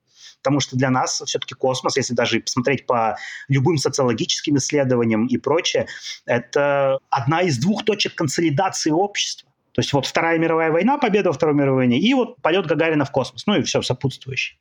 [0.43, 5.87] Потому что для нас все-таки космос, если даже посмотреть по любым социологическим исследованиям и прочее,
[6.25, 9.49] это одна из двух точек консолидации общества.
[9.71, 13.11] То есть вот Вторая мировая война, победа Второй мировой войне, и вот полет Гагарина в
[13.11, 14.57] космос, ну и все сопутствующее.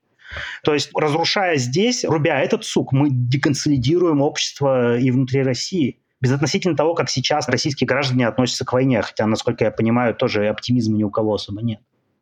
[0.65, 6.95] То есть, разрушая здесь, рубя этот сук, мы деконсолидируем общество и внутри России безотносительно того,
[6.95, 11.11] как сейчас российские граждане относятся к войне, хотя, насколько я понимаю, тоже оптимизма ни у
[11.11, 11.81] кого особо нет.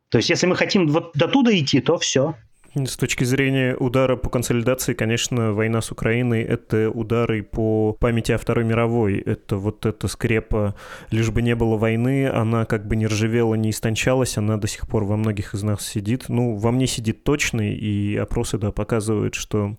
[0.09, 2.35] То есть, если мы хотим вот до туда идти, то все.
[2.75, 8.37] С точки зрения удара по консолидации, конечно, война с Украиной— это удары по памяти о
[8.37, 9.17] Второй мировой.
[9.17, 10.75] Это вот эта скрепа,
[11.09, 14.89] лишь бы не было войны, она как бы не ржавела, не истончалась, она до сих
[14.89, 16.25] пор во многих из нас сидит.
[16.27, 19.77] Ну, во мне сидит точно, и опросы, да, показывают, что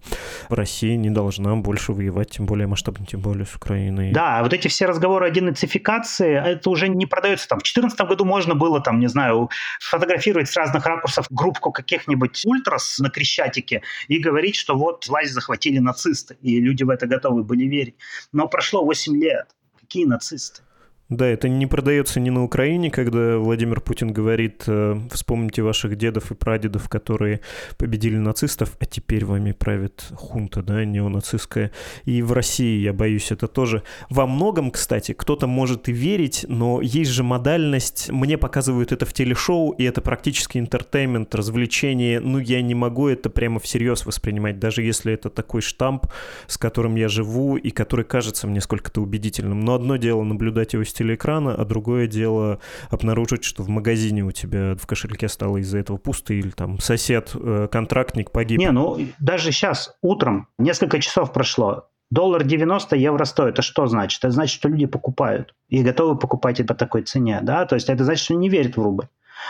[0.48, 4.12] Россия не должна больше воевать, тем более масштабно, тем более с Украиной.
[4.12, 7.46] Да, вот эти все разговоры о денацификации, это уже не продается.
[7.46, 12.42] Там в 2014 году можно было, там, не знаю, фотографировать с разных ракурсов группку каких-нибудь
[12.46, 17.06] ультрас, голос на Крещатике и говорить, что вот власть захватили нацисты, и люди в это
[17.06, 17.96] готовы были верить.
[18.32, 19.48] Но прошло 8 лет.
[19.80, 20.62] Какие нацисты?
[21.08, 26.32] Да, это не продается ни на Украине, когда Владимир Путин говорит, э, вспомните ваших дедов
[26.32, 27.42] и прадедов, которые
[27.78, 31.70] победили нацистов, а теперь вами правит хунта, да, неонацистская.
[32.06, 33.84] И в России, я боюсь, это тоже.
[34.10, 38.10] Во многом, кстати, кто-то может и верить, но есть же модальность.
[38.10, 42.18] Мне показывают это в телешоу, и это практически интертеймент, развлечение.
[42.18, 46.06] Ну, я не могу это прямо всерьез воспринимать, даже если это такой штамп,
[46.48, 49.60] с которым я живу, и который кажется мне сколько-то убедительным.
[49.60, 54.74] Но одно дело наблюдать его телеэкрана, а другое дело обнаружить, что в магазине у тебя
[54.76, 58.58] в кошельке стало из-за этого пусто, или там сосед, э, контрактник погиб.
[58.58, 63.48] Не, ну даже сейчас, утром, несколько часов прошло, Доллар 90, евро 100.
[63.48, 64.22] Это что значит?
[64.22, 67.40] Это значит, что люди покупают и готовы покупать это по такой цене.
[67.42, 67.66] Да?
[67.66, 69.08] То есть это значит, что не верят в рубль.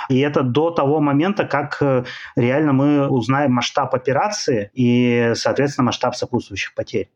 [0.08, 2.04] И это до того момента, как э,
[2.36, 7.08] реально мы узнаем масштаб операции и, соответственно, масштаб сопутствующих потерь.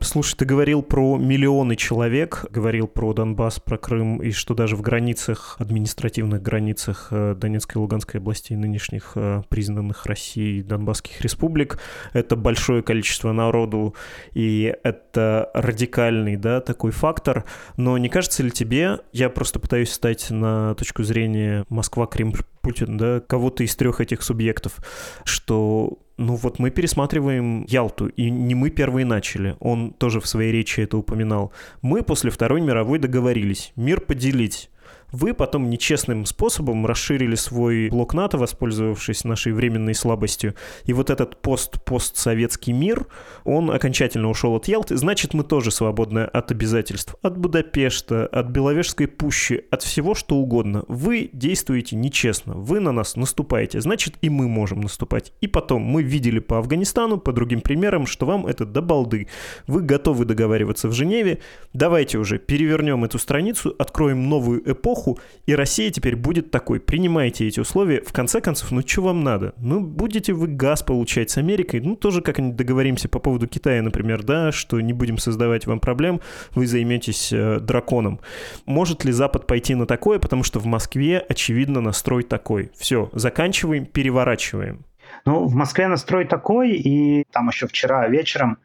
[0.00, 4.82] Слушай, ты говорил про миллионы человек, говорил про Донбасс, про Крым, и что даже в
[4.82, 11.78] границах, административных границах э, Донецкой и Луганской областей, нынешних э, признанных Россией Донбасских республик,
[12.12, 13.94] это большое количество народу,
[14.34, 17.46] и это радикальный, да, такой фактор.
[17.78, 22.96] Но не кажется ли тебе, я просто пытаюсь стать на точку зрения Москва, Кремль, Путин,
[22.96, 24.78] да, кого-то из трех этих субъектов,
[25.24, 29.54] что ну вот мы пересматриваем Ялту, и не мы первые начали.
[29.60, 31.52] Он тоже в своей речи это упоминал.
[31.82, 34.70] Мы после Второй мировой договорились мир поделить.
[35.12, 40.54] Вы потом нечестным способом расширили свой блок НАТО, воспользовавшись нашей временной слабостью.
[40.84, 43.06] И вот этот пост-постсоветский мир,
[43.44, 44.96] он окончательно ушел от Ялты.
[44.96, 47.14] Значит, мы тоже свободны от обязательств.
[47.22, 50.84] От Будапешта, от Беловежской пущи, от всего, что угодно.
[50.88, 52.54] Вы действуете нечестно.
[52.54, 53.80] Вы на нас наступаете.
[53.80, 55.32] Значит, и мы можем наступать.
[55.40, 59.28] И потом мы видели по Афганистану, по другим примерам, что вам это до балды.
[59.66, 61.38] Вы готовы договариваться в Женеве.
[61.72, 66.80] Давайте уже перевернем эту страницу, откроем новую эпоху, эпоху, и Россия теперь будет такой.
[66.80, 68.02] Принимайте эти условия.
[68.02, 69.54] В конце концов, ну что вам надо?
[69.58, 74.22] Ну, будете вы газ получать с Америкой, ну, тоже как-нибудь договоримся по поводу Китая, например,
[74.22, 76.20] да, что не будем создавать вам проблем,
[76.54, 78.20] вы займетесь э, драконом.
[78.66, 82.70] Может ли Запад пойти на такое, потому что в Москве, очевидно, настрой такой.
[82.76, 84.84] Все, заканчиваем, переворачиваем.
[85.24, 88.58] Ну, в Москве настрой такой, и там еще вчера вечером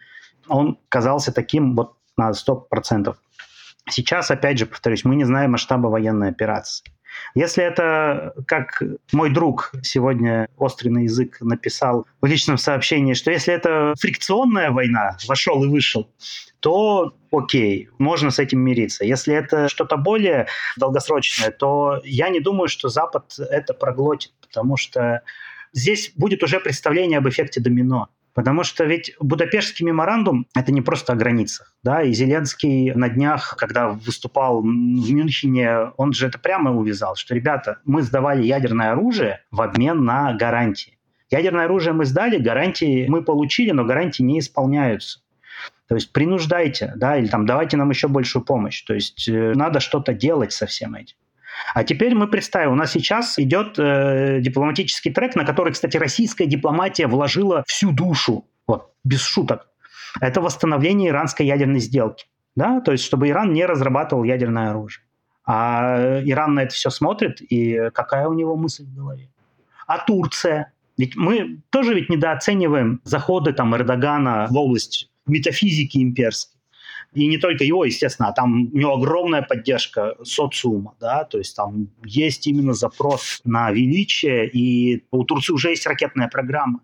[0.48, 3.16] он казался таким вот на 100%.
[3.92, 6.86] Сейчас, опять же, повторюсь, мы не знаем масштаба военной операции.
[7.36, 13.54] Если это, как мой друг сегодня острый на язык написал в личном сообщении, что если
[13.54, 16.10] это фрикционная война, вошел и вышел,
[16.60, 19.04] то окей, можно с этим мириться.
[19.04, 25.22] Если это что-то более долгосрочное, то я не думаю, что Запад это проглотит, потому что
[25.74, 28.10] здесь будет уже представление об эффекте домино.
[28.34, 31.76] Потому что ведь Будапештский меморандум– это не просто о границах.
[31.84, 32.02] Да?
[32.02, 37.80] И Зеленский на днях, когда выступал в Мюнхене, он же это прямо увязал, что, ребята,
[37.84, 40.98] мы сдавали ядерное оружие в обмен на гарантии.
[41.30, 45.20] Ядерное оружие мы сдали, гарантии мы получили, но гарантии не исполняются.
[45.88, 48.82] То есть принуждайте, да, или там давайте нам еще большую помощь.
[48.84, 51.18] То есть э, надо что-то делать со всем этим.
[51.74, 56.46] А теперь мы представим, у нас сейчас идет э, дипломатический трек, на который, кстати, российская
[56.46, 59.68] дипломатия вложила всю душу, вот, без шуток.
[60.20, 62.26] Это восстановление иранской ядерной сделки.
[62.56, 62.82] Да?
[62.82, 65.06] То есть, чтобы Иран не разрабатывал ядерное оружие.
[65.46, 69.30] А Иран на это все смотрит, и какая у него мысль в голове?
[69.88, 70.74] А Турция?
[70.98, 76.61] Ведь мы тоже ведь недооцениваем заходы там Эрдогана в область метафизики имперской.
[77.14, 81.56] И не только его, естественно, а там у него огромная поддержка социума, да, то есть
[81.56, 86.80] там есть именно запрос на величие, и у Турции уже есть ракетная программа.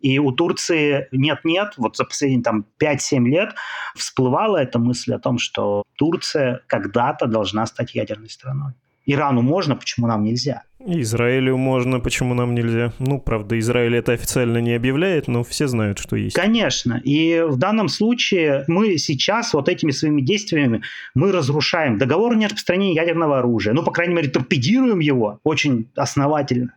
[0.00, 3.54] И у Турции нет-нет, вот за последние там 5-7 лет
[3.94, 8.72] всплывала эта мысль о том, что Турция когда-то должна стать ядерной страной.
[9.06, 10.62] Ирану можно, почему нам нельзя?
[10.86, 12.92] Израилю можно, почему нам нельзя?
[12.98, 16.34] Ну, правда, Израиль это официально не объявляет, но все знают, что есть.
[16.34, 17.00] Конечно.
[17.04, 20.82] И в данном случае мы сейчас вот этими своими действиями
[21.14, 23.74] мы разрушаем договор о нераспространении ядерного оружия.
[23.74, 26.72] Ну, по крайней мере, торпедируем его очень основательно.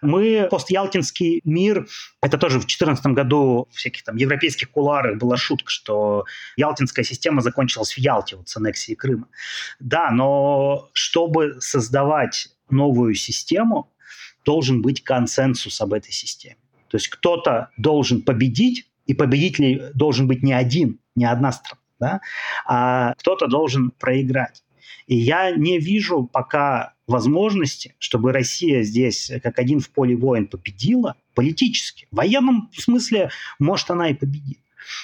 [0.00, 1.86] Мы постялтинский мир,
[2.20, 6.24] это тоже в 2014 году в всяких там европейских куларах была шутка, что
[6.56, 9.28] ялтинская система закончилась в Ялте вот с аннексией Крыма.
[9.80, 13.90] Да, но чтобы создавать новую систему,
[14.44, 16.56] должен быть консенсус об этой системе.
[16.88, 22.20] То есть кто-то должен победить, и победитель должен быть не один, не одна страна, да?
[22.66, 24.63] а кто-то должен проиграть.
[25.06, 31.16] И я не вижу пока возможности, чтобы Россия здесь как один в поле воин победила
[31.34, 32.06] политически.
[32.10, 34.60] В военном смысле, может, она и победит.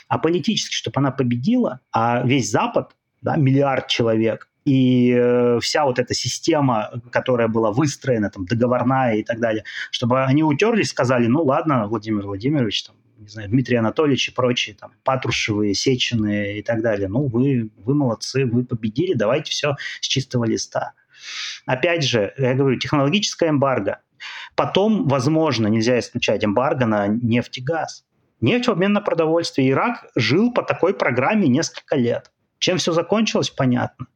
[0.09, 5.99] А политически, чтобы она победила, а весь Запад, да, миллиард человек, и э, вся вот
[5.99, 11.43] эта система, которая была выстроена, там, договорная и так далее, чтобы они утерлись, сказали, ну
[11.43, 16.83] ладно, Владимир Владимирович, там, не знаю, Дмитрий Анатольевич и прочие, там, Патрушевы, Сечины и так
[16.83, 17.09] далее.
[17.09, 20.93] Ну, вы, вы молодцы, вы победили, давайте все с чистого листа.
[21.67, 23.99] Опять же, я говорю, технологическая эмбарго.
[24.55, 28.05] Потом, возможно, нельзя исключать эмбарго на нефть и газ.
[28.41, 29.71] Нефть в обмен на продовольствие.
[29.71, 32.31] Ирак жил по такой программе несколько лет.
[32.59, 34.07] Чем все закончилось, понятно.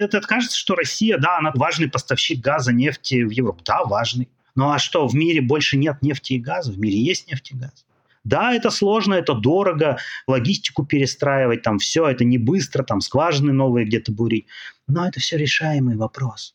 [0.00, 3.62] Это кажется, что Россия, да, она важный поставщик газа, нефти в Европу.
[3.64, 4.28] Да, важный.
[4.56, 6.72] Ну а что, в мире больше нет нефти и газа?
[6.72, 7.86] В мире есть нефть и газ.
[8.28, 13.86] Да, это сложно, это дорого, логистику перестраивать, там все, это не быстро, там скважины новые
[13.86, 14.46] где-то бурить.
[14.86, 16.54] Но это все решаемый вопрос.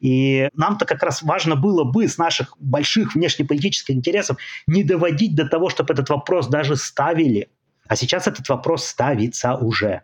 [0.00, 5.46] И нам-то как раз важно было бы с наших больших внешнеполитических интересов не доводить до
[5.48, 7.48] того, чтобы этот вопрос даже ставили.
[7.86, 10.02] А сейчас этот вопрос ставится уже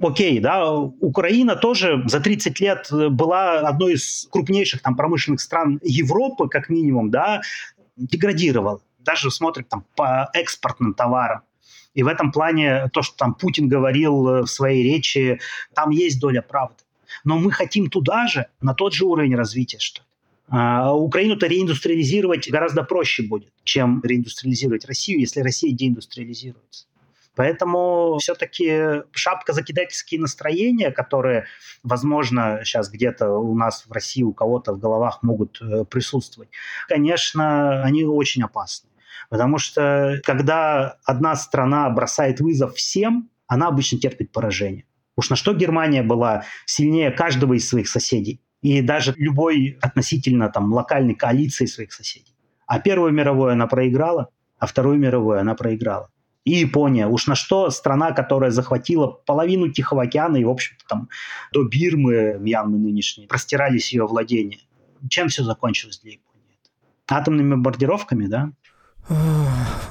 [0.00, 6.48] окей, да, Украина тоже за 30 лет была одной из крупнейших там промышленных стран Европы,
[6.48, 7.42] как минимум, да,
[7.96, 8.80] деградировала.
[9.04, 11.42] Даже смотрим там по экспортным товарам.
[11.94, 15.40] И в этом плане то, что там Путин говорил в своей речи,
[15.74, 16.82] там есть доля правды.
[17.22, 20.06] Но мы хотим туда же, на тот же уровень развития, что ли.
[20.48, 26.86] А Украину-то реиндустриализировать гораздо проще будет, чем реиндустриализировать Россию, если Россия деиндустриализируется.
[27.34, 31.46] Поэтому все-таки шапка-закидательские настроения, которые,
[31.82, 36.50] возможно, сейчас где-то у нас в России у кого-то в головах могут э, присутствовать,
[36.86, 38.88] конечно, они очень опасны.
[39.30, 44.84] Потому что когда одна страна бросает вызов всем, она обычно терпит поражение.
[45.16, 48.40] Уж на что Германия была сильнее каждого из своих соседей.
[48.62, 52.34] И даже любой относительно там, локальной коалиции своих соседей.
[52.66, 56.10] А Первую мировую она проиграла, а Вторую мировую она проиграла
[56.44, 57.06] и Япония.
[57.06, 61.08] Уж на что страна, которая захватила половину Тихого океана и, в общем-то, там
[61.52, 64.60] до Бирмы, Мьянмы нынешней, простирались ее владения.
[65.08, 66.58] Чем все закончилось для Японии?
[67.08, 68.52] Атомными бомбардировками, да?
[69.08, 69.88] 啊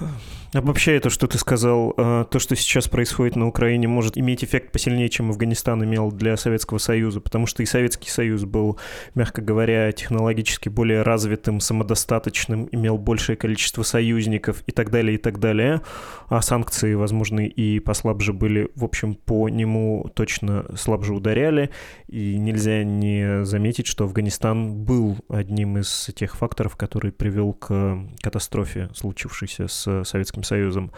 [0.54, 4.72] Обобщая то, что ты сказал, э, то, что сейчас происходит на Украине, может иметь эффект
[4.72, 8.78] посильнее, чем Афганистан имел для Советского Союза, потому что и Советский Союз был,
[9.16, 15.40] мягко говоря, технологически более развитым, самодостаточным, имел большее количество союзников и так далее, и так
[15.40, 15.82] далее.
[16.28, 21.72] А санкции, возможно, и послабже были, в общем, по нему точно слабже ударяли.
[22.08, 28.90] И нельзя не заметить, что Афганистан был одним из тех факторов, который привел к катастрофе,
[28.94, 30.92] случившейся с Советским Советским Союзом.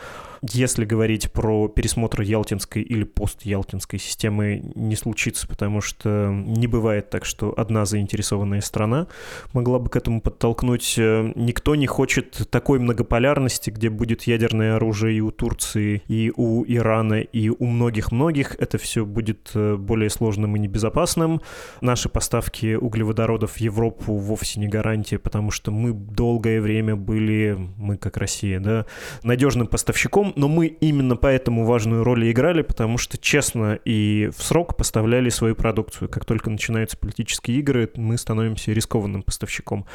[0.51, 7.25] Если говорить про пересмотр Ялтинской или пост-Ялтинской системы, не случится, потому что не бывает так,
[7.25, 9.07] что одна заинтересованная страна
[9.53, 10.95] могла бы к этому подтолкнуть.
[10.97, 17.21] Никто не хочет такой многополярности, где будет ядерное оружие и у Турции, и у Ирана,
[17.21, 18.55] и у многих-многих.
[18.59, 21.41] Это все будет э, более сложным и небезопасным.
[21.81, 27.97] Наши поставки углеводородов в Европу вовсе не гарантия, потому что мы долгое время были, мы
[27.97, 28.85] как Россия, да,
[29.35, 34.77] надежным поставщиком, но мы именно поэтому важную роль играли, потому что честно и в срок
[34.77, 36.07] поставляли свою продукцию.
[36.07, 39.85] Как только начинаются политические игры, мы становимся рискованным поставщиком.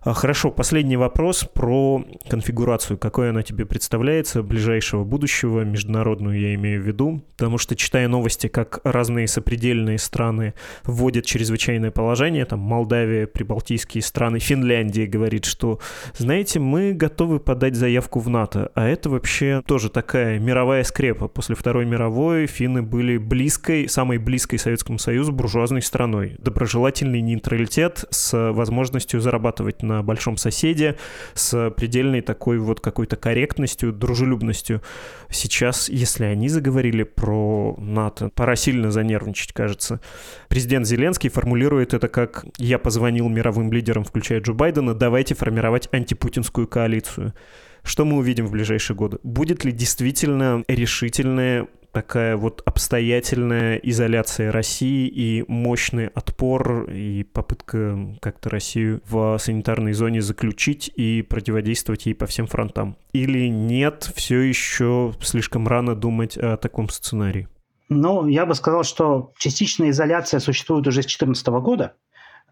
[0.00, 2.96] А, хорошо, последний вопрос про конфигурацию.
[2.96, 7.22] Какой она тебе представляется ближайшего будущего, международную я имею в виду?
[7.36, 14.38] Потому что, читая новости, как разные сопредельные страны вводят чрезвычайное положение, там Молдавия, прибалтийские страны,
[14.38, 15.78] Финляндия говорит, что,
[16.16, 21.26] знаете, мы готовы подать заявку в НАТО, а это вообще тоже такая мировая скрепа.
[21.26, 26.36] После Второй мировой финны были близкой, самой близкой Советскому Союзу буржуазной страной.
[26.38, 30.96] Доброжелательный нейтралитет с возможностью зарабатывать на большом соседе
[31.34, 34.80] с предельной такой вот какой-то корректностью, дружелюбностью.
[35.28, 40.00] Сейчас, если они заговорили про НАТО, пора сильно занервничать, кажется.
[40.46, 46.68] Президент Зеленский формулирует это как «я позвонил мировым лидерам, включая Джо Байдена, давайте формировать антипутинскую
[46.68, 47.34] коалицию».
[47.82, 49.18] Что мы увидим в ближайшие годы?
[49.22, 58.50] Будет ли действительно решительное такая вот обстоятельная изоляция России и мощный отпор и попытка как-то
[58.50, 62.96] Россию в санитарной зоне заключить и противодействовать ей по всем фронтам?
[63.12, 67.48] Или нет, все еще слишком рано думать о таком сценарии?
[67.88, 71.94] Ну, я бы сказал, что частичная изоляция существует уже с 2014 года.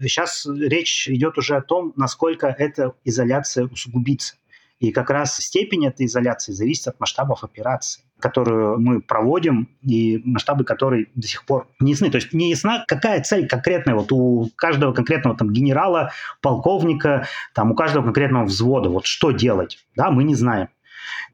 [0.00, 4.36] Сейчас речь идет уже о том, насколько эта изоляция усугубится.
[4.78, 8.02] И как раз степень этой изоляции зависит от масштабов операции.
[8.18, 12.10] которую мы проводим, и масштабы которой до сих пор не ясны.
[12.10, 17.72] То есть не ясна, какая цель конкретная вот у каждого конкретного там генерала, полковника, там
[17.72, 18.88] у каждого конкретного взвода.
[18.88, 20.68] Вот что делать, да, мы не знаем.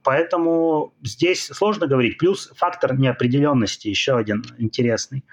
[0.02, 2.18] Поэтому здесь сложно говорить.
[2.18, 5.24] Плюс фактор неопределенности еще один интересный.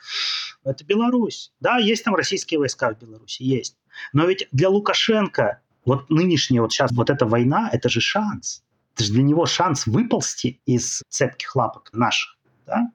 [0.64, 1.52] Это Беларусь.
[1.60, 3.76] Да, есть там российские войска в Беларуси, есть.
[4.14, 8.64] Но ведь для Лукашенко вот нынешняя вот сейчас вот эта война, это же шанс.
[8.94, 12.38] Это же для него шанс выползти из цепких лапок наших.
[12.66, 12.92] Да?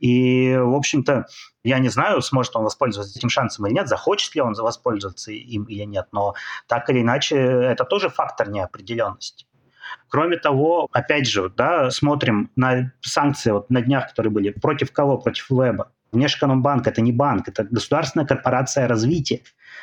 [0.00, 1.26] И, в общем-то,
[1.64, 5.64] я не знаю, сможет он воспользоваться этим шансом или нет, захочет ли он воспользоваться им
[5.64, 6.34] или нет, но
[6.68, 9.46] так или иначе это тоже фактор неопределенности.
[10.08, 14.50] Кроме того, опять же, да, смотрим на санкции вот на днях, которые были.
[14.50, 15.16] Против кого?
[15.16, 15.90] Против Веба.
[16.16, 19.42] Внешэкономбанк– это не банк, это государственная корпорация развития.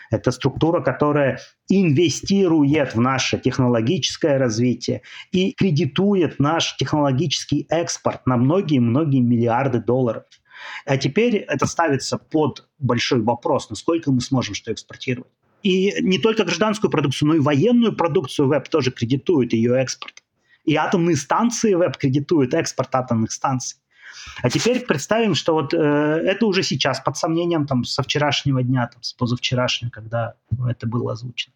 [0.09, 9.21] Это структура, которая инвестирует в наше технологическое развитие и кредитует наш технологический экспорт на многие-многие
[9.21, 10.23] миллиарды долларов.
[10.85, 15.31] А теперь это ставится под большой вопрос, насколько мы сможем что экспортировать.
[15.61, 20.23] И не только гражданскую продукцию, но и военную продукцию веб тоже кредитует ее экспорт.
[20.65, 23.77] И атомные станции веб кредитуют экспорт атомных станций.
[24.41, 28.89] А теперь представим, что вот э, это уже сейчас под сомнением там со вчерашнего дня,
[28.91, 30.35] там, с позавчерашнего, когда
[30.67, 31.53] это было озвучено.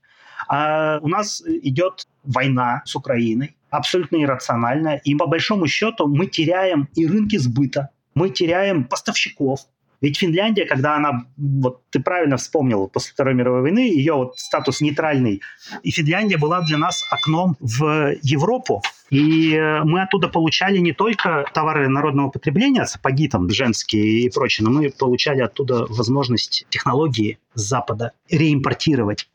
[0.48, 6.90] А у нас идет война с Украиной, абсолютно иррациональная, и по большому счету мы теряем
[6.96, 9.62] и рынки сбыта, мы теряем поставщиков,
[10.02, 14.82] ведь Финляндия, когда она, вот ты правильно вспомнил, после Второй мировой войны, ее вот статус
[14.82, 15.42] нейтральный,
[15.84, 18.82] и Финляндия была для нас окном в Европу.
[19.10, 24.68] И э, мы оттуда получали не только товары народного потребления, сапоги там женские и прочее,
[24.68, 29.30] но мы получали оттуда возможность технологии Запада реимпортировать.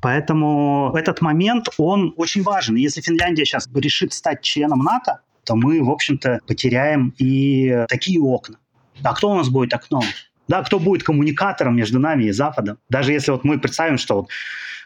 [0.00, 2.76] Поэтому этот момент, он очень важен.
[2.76, 8.56] Если Финляндия сейчас решит стать членом НАТО, то мы, в общем-то, потеряем и такие окна.
[9.02, 10.04] А кто у нас будет окном?
[10.48, 12.78] Да, кто будет коммуникатором между нами и Западом?
[12.88, 14.28] Даже если вот мы представим, что вот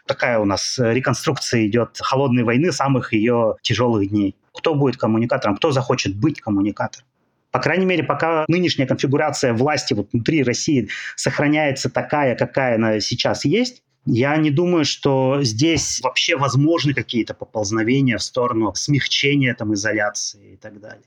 [0.05, 4.35] такая у нас реконструкция идет холодной войны, самых ее тяжелых дней.
[4.53, 5.57] Кто будет коммуникатором?
[5.57, 7.07] Кто захочет быть коммуникатором?
[7.51, 13.45] По крайней мере, пока нынешняя конфигурация власти вот внутри России сохраняется такая, какая она сейчас
[13.45, 20.53] есть, я не думаю, что здесь вообще возможны какие-то поползновения в сторону смягчения там, изоляции
[20.53, 21.05] и так далее.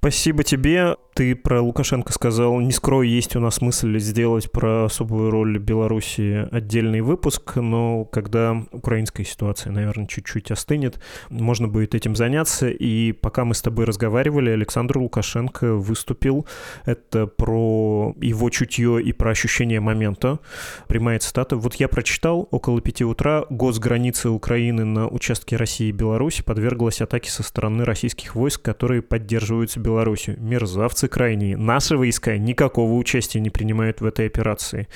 [0.00, 0.96] Спасибо тебе.
[1.12, 6.48] Ты про Лукашенко сказал, не скрою, есть у нас мысль сделать про особую роль Беларуси
[6.50, 10.98] отдельный выпуск, но когда украинская ситуация, наверное, чуть-чуть остынет,
[11.28, 12.70] можно будет этим заняться.
[12.70, 16.46] И пока мы с тобой разговаривали, Александр Лукашенко выступил.
[16.86, 20.38] Это про его чутье и про ощущение момента.
[20.86, 21.56] Прямая цитата.
[21.56, 27.30] Вот я прочитал, около пяти утра госграница Украины на участке России и Беларуси подверглась атаке
[27.30, 30.36] со стороны российских войск, которые поддерживаются Беларусью.
[30.38, 31.56] Мерзавцы крайние.
[31.56, 34.86] Наши войска никакого участия не принимают в этой операции.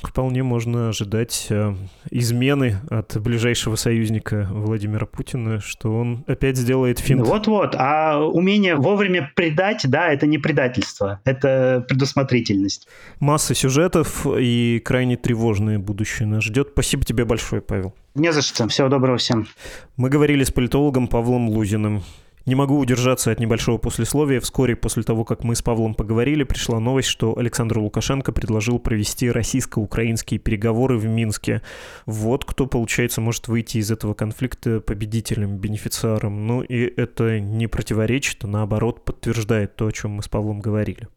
[0.00, 1.74] Вполне можно ожидать э,
[2.10, 7.26] измены от ближайшего союзника Владимира Путина, что он опять сделает финт.
[7.26, 7.74] Вот-вот.
[7.76, 12.86] А умение вовремя предать, да, это не предательство, это предусмотрительность.
[13.18, 16.68] Масса сюжетов и крайне тревожное будущее нас ждет.
[16.72, 17.92] Спасибо тебе большое, Павел.
[18.14, 18.68] Не за что.
[18.68, 19.48] Всего доброго всем.
[19.96, 22.04] Мы говорили с политологом Павлом Лузиным.
[22.46, 24.38] Не могу удержаться от небольшого послесловия.
[24.38, 29.28] Вскоре после того, как мы с Павлом поговорили, пришла новость, что Александр Лукашенко предложил провести
[29.28, 31.60] российско-украинские переговоры в Минске.
[32.06, 36.46] Вот кто, получается, может выйти из этого конфликта победителем, бенефициаром.
[36.46, 41.08] Ну и это не противоречит, а наоборот подтверждает то, о чем мы с Павлом говорили.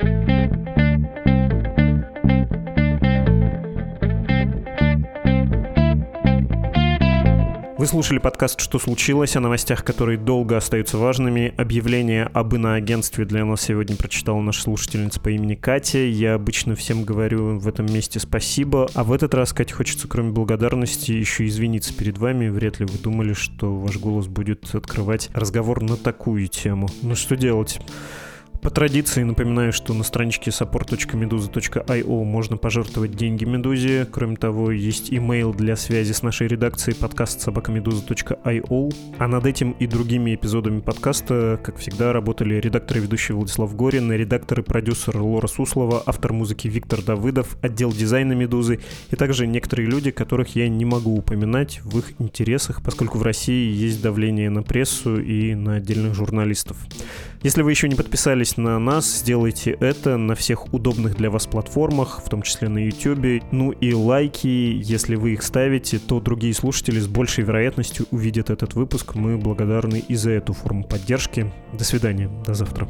[7.80, 11.54] Вы слушали подкаст «Что случилось?» о новостях, которые долго остаются важными.
[11.56, 16.00] Объявление об иноагентстве для нас сегодня прочитала наша слушательница по имени Катя.
[16.00, 20.32] Я обычно всем говорю в этом месте спасибо, а в этот раз, Катя, хочется кроме
[20.32, 22.50] благодарности еще извиниться перед вами.
[22.50, 26.90] Вряд ли вы думали, что ваш голос будет открывать разговор на такую тему.
[27.02, 27.80] Ну что делать?
[28.62, 34.06] По традиции напоминаю, что на страничке support.meduza.io можно пожертвовать деньги Медузе.
[34.12, 38.94] Кроме того, есть имейл для связи с нашей редакцией подкаст собакамедуза.io.
[39.18, 44.12] А над этим и другими эпизодами подкаста, как всегда, работали редактор и ведущий Владислав Горин,
[44.12, 49.88] редактор и продюсер Лора Суслова, автор музыки Виктор Давыдов, отдел дизайна Медузы и также некоторые
[49.88, 54.64] люди, которых я не могу упоминать в их интересах, поскольку в России есть давление на
[54.64, 56.78] прессу и на отдельных журналистов.
[57.42, 61.46] Если вы еще не подписались Подписываясь на нас, сделайте это на всех удобных для вас
[61.46, 63.44] платформах, в том числе на YouTube.
[63.52, 68.74] Ну и лайки, если вы их ставите, то другие слушатели с большей вероятностью увидят этот
[68.74, 69.16] выпуск.
[69.16, 71.52] Мы благодарны и за эту форму поддержки.
[71.74, 72.88] До свидания, до завтра.